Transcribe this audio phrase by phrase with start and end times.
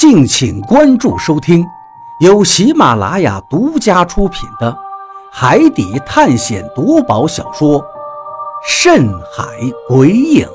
[0.00, 1.62] 敬请关注收听，
[2.20, 4.72] 由喜马拉雅独家出品的
[5.30, 7.78] 《海底探险夺宝小说》
[8.66, 9.44] 《深海
[9.86, 10.46] 鬼影》，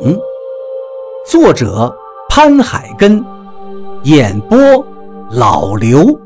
[1.29, 1.95] 作者
[2.27, 3.23] 潘海根，
[4.01, 4.57] 演播
[5.29, 6.19] 老刘。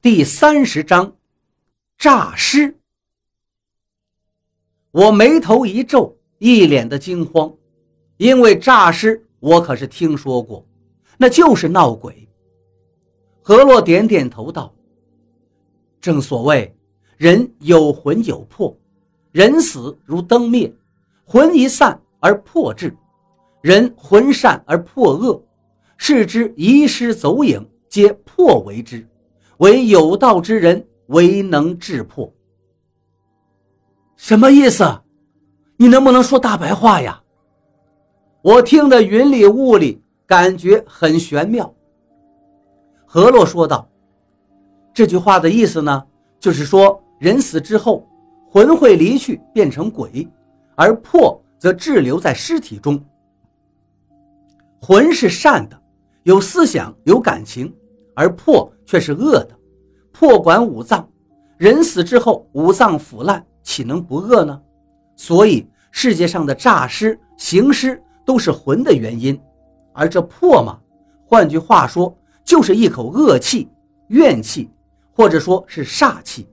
[0.00, 1.12] 第三十章，
[1.98, 2.76] 诈尸。
[4.92, 7.52] 我眉头一皱，一脸的惊慌，
[8.18, 9.25] 因为诈尸。
[9.40, 10.64] 我可是听说过，
[11.16, 12.28] 那就是闹鬼。
[13.42, 14.74] 何洛点点头道
[16.00, 16.74] ：“正所谓，
[17.16, 18.76] 人有魂有魄，
[19.32, 20.72] 人死如灯灭，
[21.24, 22.96] 魂一散而魄至。
[23.62, 25.42] 人魂善而魄恶，
[25.96, 29.06] 是之遗失走影，皆魄为之。
[29.58, 32.32] 唯有道之人，唯能制魄。”
[34.16, 35.02] 什么意思？
[35.76, 37.22] 你能不能说大白话呀？
[38.46, 41.74] 我听得云里雾里，感觉很玄妙。
[43.04, 43.88] 何洛说道
[44.94, 46.04] ：“这句话的意思呢，
[46.38, 48.06] 就是说人死之后，
[48.48, 50.28] 魂会离去变成鬼，
[50.76, 53.04] 而魄则滞留在尸体中。
[54.80, 55.76] 魂是善的，
[56.22, 57.74] 有思想有感情，
[58.14, 59.58] 而魄却是恶的，
[60.12, 61.04] 魄管五脏。
[61.56, 64.62] 人死之后，五脏腐烂，岂能不恶呢？
[65.16, 69.40] 所以世界上的诈尸、行尸。”都是魂的原因，
[69.94, 70.78] 而这魄嘛，
[71.24, 72.14] 换句话说，
[72.44, 73.68] 就是一口恶气、
[74.08, 74.68] 怨气，
[75.12, 76.46] 或者说是煞气，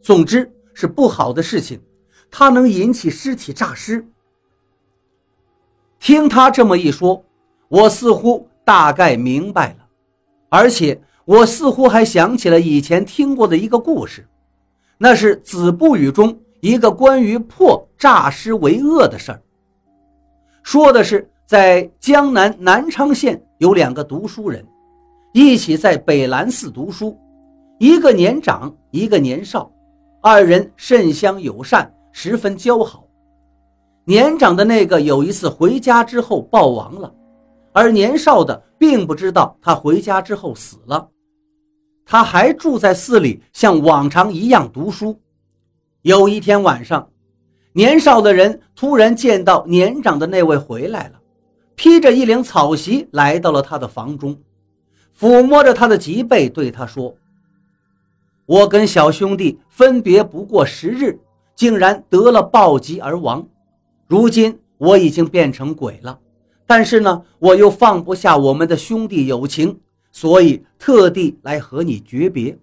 [0.00, 1.78] 总之是不好的事情。
[2.30, 4.06] 它能引起尸体诈尸。
[5.98, 7.24] 听他这么一说，
[7.68, 9.88] 我似乎大概明白了，
[10.48, 14.28] 而且我似乎还想起了以前听过的一个故事，
[14.98, 19.42] 那是《子不语》中一个关于破诈尸为恶的事儿。
[20.66, 24.66] 说的是，在江南南昌县有两个读书人，
[25.32, 27.16] 一起在北兰寺读书，
[27.78, 29.70] 一个年长，一个年少，
[30.20, 33.06] 二人甚相友善，十分交好。
[34.04, 37.14] 年长的那个有一次回家之后暴亡了，
[37.72, 41.08] 而年少的并不知道他回家之后死了，
[42.04, 45.16] 他还住在寺里，像往常一样读书。
[46.02, 47.08] 有一天晚上。
[47.76, 51.20] 年少的人突然见到年长的那位回来了，
[51.74, 54.34] 披着一领草席来到了他的房中，
[55.20, 57.14] 抚摸着他的脊背，对他说
[58.46, 61.20] ：“我跟小兄弟分别不过十日，
[61.54, 63.46] 竟然得了暴疾而亡。
[64.06, 66.18] 如今我已经变成鬼了，
[66.66, 69.78] 但是呢，我又放不下我们的兄弟友情，
[70.10, 72.58] 所以特地来和你诀别。”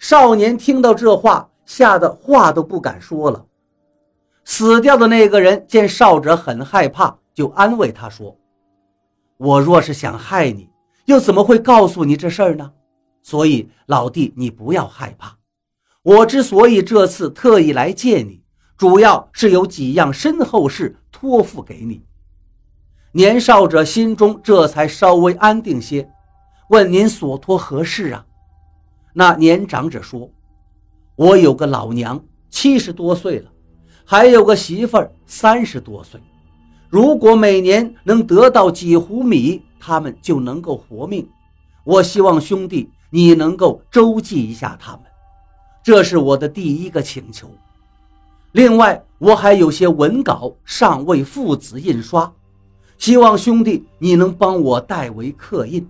[0.00, 3.46] 少年听到这话，吓得话都不敢说了。
[4.44, 8.36] 死掉的那个人见少者很害怕，就安慰他说
[9.38, 10.68] ：“我若是想害你，
[11.06, 12.72] 又怎么会告诉你这事儿呢？
[13.22, 15.38] 所以老弟，你不要害怕。
[16.02, 18.42] 我之所以这次特意来见你，
[18.76, 22.02] 主要是有几样身后事托付给你。”
[23.14, 26.10] 年少者心中这才稍微安定些，
[26.70, 28.26] 问：“您所托何事啊？”
[29.14, 30.28] 那年长者说
[31.14, 33.48] ：“我有个老娘，七十多岁了。”
[34.04, 36.20] 还有个媳妇儿，三十多岁。
[36.88, 41.26] 如果每年能得到几壶米，他们就能够活命。
[41.84, 45.00] 我希望兄弟你能够周济一下他们，
[45.82, 47.50] 这是我的第一个请求。
[48.52, 52.30] 另外，我还有些文稿尚未父子印刷，
[52.98, 55.88] 希望兄弟你能帮我代为刻印，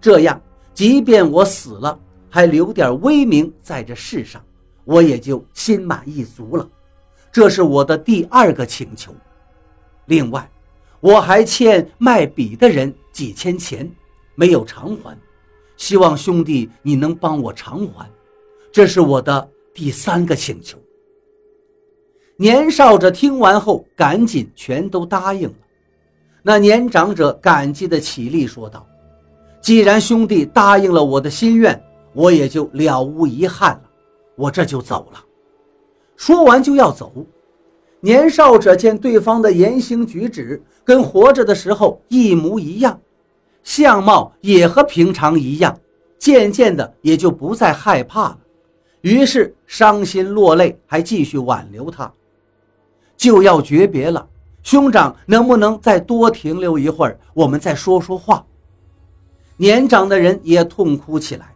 [0.00, 0.40] 这样
[0.74, 1.98] 即便我死了，
[2.28, 4.42] 还留点威名在这世上，
[4.84, 6.68] 我也就心满意足了。
[7.34, 9.12] 这是我的第二个请求。
[10.06, 10.48] 另外，
[11.00, 13.90] 我还欠卖笔的人几千钱，
[14.36, 15.18] 没有偿还，
[15.76, 18.08] 希望兄弟你能帮我偿还。
[18.70, 20.78] 这是我的第三个请求。
[22.36, 25.56] 年少者听完后，赶紧全都答应了。
[26.40, 28.86] 那年长者感激的起立说道
[29.60, 31.82] ：“既然兄弟答应了我的心愿，
[32.12, 33.82] 我也就了无遗憾了。
[34.36, 35.24] 我这就走了。”
[36.16, 37.12] 说完就要走，
[38.04, 43.00] 年少者见对方的言行举止跟活着的时候一模一样，
[43.62, 45.74] 相貌也和平常一样，
[46.18, 48.38] 渐渐的也就不再害怕了。
[49.00, 52.12] 于是伤心落泪，还继续挽留他。
[53.16, 54.28] 就要诀别了，
[54.62, 58.44] 兄长能不能再多停留一会儿，我们再说说话？
[59.56, 61.54] 年长的人也痛哭起来，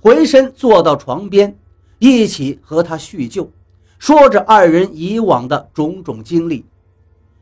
[0.00, 1.54] 回身坐到床边，
[1.98, 3.50] 一起和他叙旧。
[4.00, 6.64] 说着二人以往的种种经历，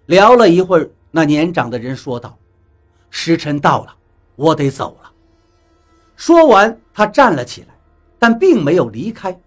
[0.07, 2.37] 聊了一会儿，那年长的人说道
[3.11, 3.95] ：“时辰到了，
[4.35, 5.09] 我得走了。
[6.17, 7.69] 说完，他站了起来，
[8.19, 9.39] 但并没有离开，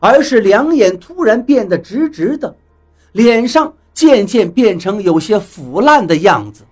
[0.00, 2.56] 而是两眼突然变得直直的，
[3.12, 6.64] 脸上渐渐变成有些腐烂的样子，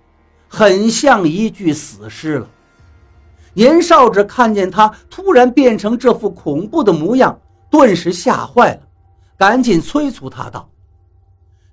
[0.47, 2.49] 很像一具死尸了。
[3.53, 8.79] 年少者看见他突然变成这副恐怖的模样，顿时吓坏了，
[9.43, 10.69] 赶紧催促他道：“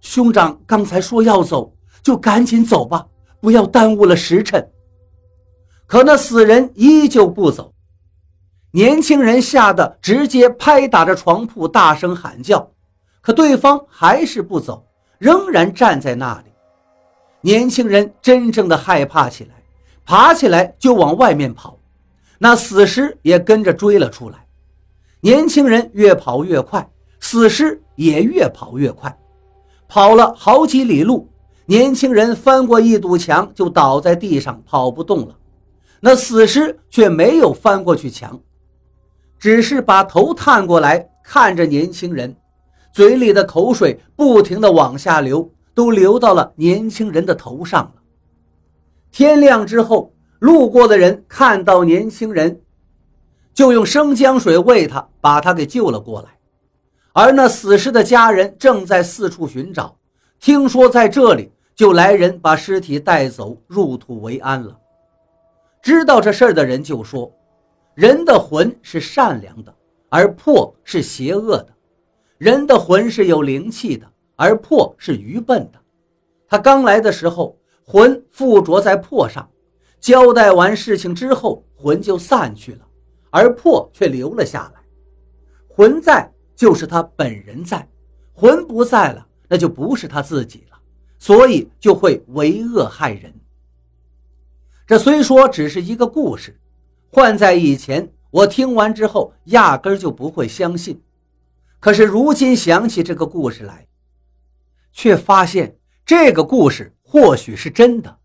[0.02, 1.72] 兄长刚才说要走，
[2.02, 3.06] 就赶紧走吧，
[3.40, 4.72] 不要耽误了时辰。”
[5.86, 7.72] 可那死人依旧不走，
[8.72, 12.72] 年轻人吓得直接拍打着床铺，大声喊叫，
[13.20, 14.84] 可对方还是不走，
[15.18, 16.50] 仍然站在那里。
[17.40, 19.54] 年轻人真正的害怕起来。
[20.04, 21.78] 爬起来就往外面跑，
[22.36, 24.44] 那死尸也跟着追了出来。
[25.20, 26.90] 年轻人越跑越快，
[27.20, 29.16] 死尸也越跑越快。
[29.86, 31.28] 跑了好几里路，
[31.66, 35.36] 年轻人翻过一堵墙就倒在地上，跑不动了。
[36.00, 38.40] 那死尸却没有翻过去墙，
[39.38, 42.34] 只是把头探过来看着年轻人，
[42.92, 47.94] 嘴里的口水不停地往下流，都流到了年轻人的头上了。
[49.12, 52.62] 天亮之后，路过的人看到年轻人，
[53.52, 56.28] 就用生姜水喂他，把他给救了过来。
[57.12, 59.96] 而那死尸的家人正在四处寻找，
[60.38, 64.78] 听说在这里，就来人把尸体带走，入土为安了。
[65.82, 67.32] 知道这事儿的人就说
[67.94, 69.74] ：“人的魂是善良的，
[70.08, 71.72] 而魄是邪恶的；
[72.38, 75.78] 人的魂是有灵气的，而魄是愚笨的。”
[76.48, 77.56] 他刚来的时候。
[77.82, 79.50] 魂附着在魄上，
[79.98, 82.86] 交代完事情之后，魂就散去了，
[83.30, 84.80] 而魄却留了下来。
[85.68, 87.88] 魂在就是他本人在，
[88.34, 90.78] 魂不在了，那就不是他自己了，
[91.18, 93.32] 所以就会为恶害人。
[94.86, 96.60] 这虽说只是一个故事，
[97.10, 101.02] 换在以前，我听完之后压根就不会相信。
[101.78, 103.86] 可是如今想起这个故事来，
[104.92, 106.94] 却发现这个故事。
[107.02, 108.18] 或许是真的。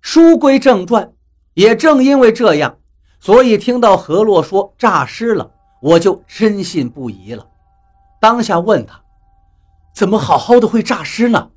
[0.00, 1.12] 书归正传，
[1.54, 2.78] 也正因为这样，
[3.18, 7.46] 所以听到何洛说诈尸了，我就深信不疑了。
[8.20, 9.00] 当下问他，
[9.94, 11.50] 怎么好好的会诈尸呢？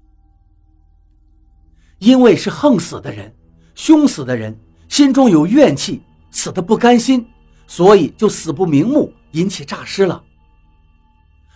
[2.00, 3.36] 因为是横死的人，
[3.76, 6.02] 凶死的人心中有怨气，
[6.32, 7.28] 死的不甘心，
[7.68, 10.24] 所以就死不瞑目，引起诈尸了。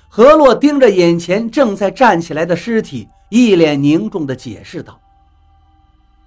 [0.07, 3.09] 何洛盯着眼前正在站起来的尸体。
[3.29, 5.01] 一脸凝重地解释道：“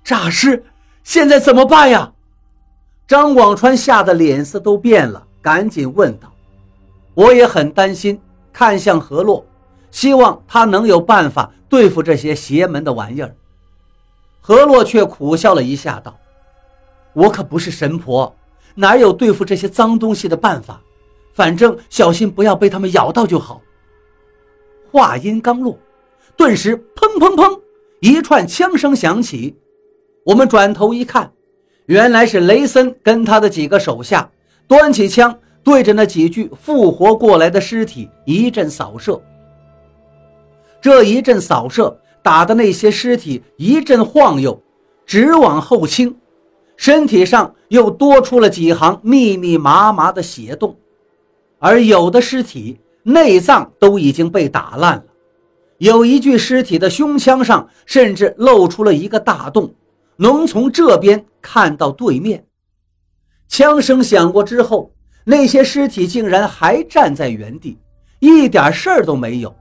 [0.03, 0.65] 诈尸，
[1.05, 2.13] 现在怎么办呀？”
[3.07, 6.33] 张广川吓得脸色都变了，赶紧问道
[7.15, 8.21] ：“我也很担心。”
[8.51, 9.47] 看向何洛，
[9.93, 13.33] 希望他能有办法对付这些邪门的玩意儿。
[14.41, 16.19] 何洛却苦笑了一下，道
[17.15, 18.35] ：“我可不是神婆，
[18.75, 20.81] 哪有对付这些脏东西的办法？
[21.33, 23.63] 反正小心不要被他们咬到就好。”
[24.91, 25.79] 话音刚落。
[26.37, 27.61] 顿时，砰砰砰，
[28.01, 29.57] 一串枪声响起。
[30.25, 31.33] 我们转头一看，
[31.87, 34.29] 原来是雷森跟他的几个手下
[34.69, 39.21] 端起枪，对着那几具复活过来的尸体一阵扫射。
[40.81, 44.63] 这一阵扫射，打的那些尸体一阵晃悠，
[45.07, 46.15] 直往后倾，
[46.77, 50.77] 身体上又多出了几行密密麻麻的血洞，
[51.59, 55.05] 而有的尸体内脏都已经被打烂了。
[55.79, 59.73] 有一具尸体的胸腔上甚至露出了一个大洞，
[60.17, 62.45] 能从这边看到对面。
[63.49, 64.93] 枪声响过之后，
[65.25, 67.79] 那些尸体竟然还站在原地，
[68.21, 69.55] 一点事儿都没有，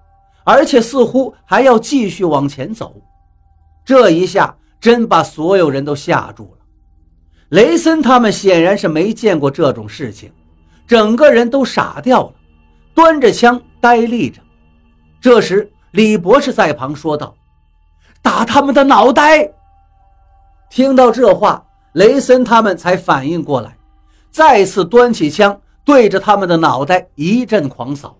[0.44, 2.96] 而且似乎还要继续往前走。
[3.86, 6.66] 这一下真把所有人都吓住了。
[7.50, 10.32] 雷森他们显然是没见过这种事情，
[10.86, 12.34] 整个人都傻掉了，
[12.94, 14.42] 端着枪呆立着。
[15.22, 15.72] 这时。
[15.92, 17.34] 李博士在旁说道
[18.22, 19.50] ：“打他们的脑袋！”
[20.70, 23.76] 听到这话，雷森他们才反应过来，
[24.38, 28.16] 再次端起枪对着他们的脑袋一阵狂扫。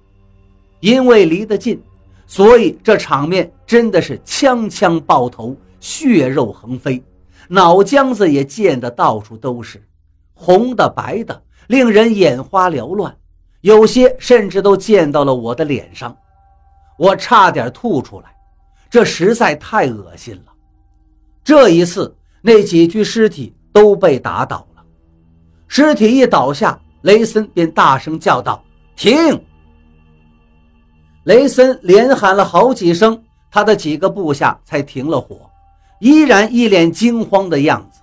[0.80, 1.80] 因为离得近，
[2.26, 7.04] 所以这场面真的是枪枪爆头，血肉横飞，
[7.48, 9.80] 脑浆子也溅得到处都是，
[10.34, 13.16] 红的、白的，令人眼花缭乱，
[13.62, 16.18] 有些甚至都溅到了我的脸上。
[16.98, 18.36] 我差点吐出来，
[18.90, 20.52] 这实在太恶心了。
[21.44, 24.77] 这一次，那几具尸体都被打倒了。
[25.68, 28.64] 尸体一倒下，雷森便大声叫道
[28.96, 29.42] ：“停！”
[31.26, 33.22] 雷森连喊了好几声，
[33.52, 35.50] 他的几个部下才停了火，
[36.00, 38.00] 依然一脸惊慌的样子。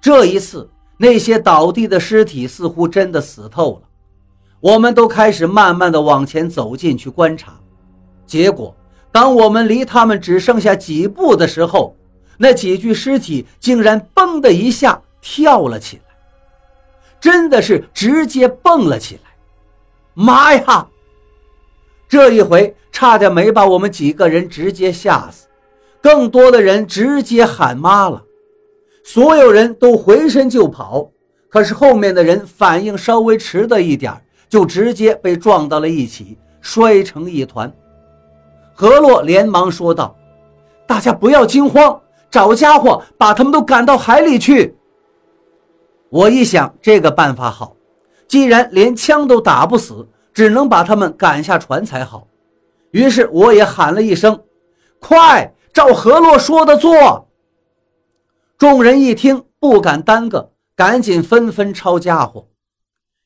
[0.00, 0.68] 这一次，
[0.98, 3.82] 那些倒地的尸体似乎真的死透了。
[4.58, 7.52] 我们都开始慢慢的往前走进去观察，
[8.26, 8.74] 结果，
[9.12, 11.94] 当我们离他们只剩下几步的时候，
[12.38, 16.05] 那几具尸体竟然“嘣”的一下跳了起来，
[17.26, 19.30] 真的是直接蹦了起来！
[20.14, 20.86] 妈呀！
[22.08, 25.48] 这一回差点没把我们几个人直接吓死，
[26.00, 28.22] 更多的人直接喊妈了，
[29.02, 31.10] 所有人都回身就跑，
[31.48, 34.14] 可是后面的人反应稍微迟了一点
[34.48, 37.74] 就直接被撞到了一起，摔成一团。
[38.72, 40.14] 何洛连忙说道
[40.86, 44.72] ：“大家不要惊慌，找家伙把他们都赶到海里去。”
[46.08, 47.76] 我一想，这个办法好，
[48.28, 52.26] 既然连枪都打不死，只能把他们赶下船才好。
[52.92, 54.44] 于是我也喊了一声
[55.00, 57.28] ：“快，照何洛说的做！”
[58.56, 62.48] 众人一听，不敢耽搁，赶紧纷纷抄家伙。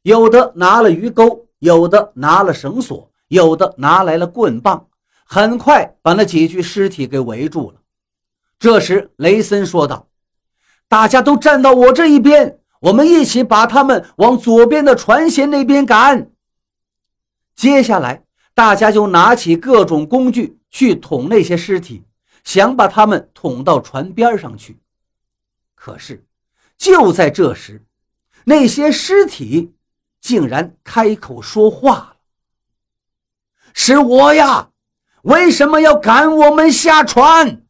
[0.02, 4.86] 有的拿了鱼钩，有的拿了绳索，有的拿来了棍棒，
[5.26, 7.76] 很快把那几具尸体给围住了。
[8.58, 10.06] 这时，雷森说道
[10.88, 16.30] ：“大家都站到我这一边，我们一起把他们往左边的船舷那边赶。”
[17.56, 22.04] 接下来，大家就拿起各种工具去捅那些尸体，
[22.44, 24.78] 想把他们捅到船边上去。
[25.74, 26.24] 可是，
[26.76, 27.84] 就在这时，
[28.44, 29.72] 那些尸体。
[30.22, 32.16] 竟然开口说话了
[33.72, 34.68] ：“是我呀，
[35.22, 37.62] 为什么要赶我们下船？”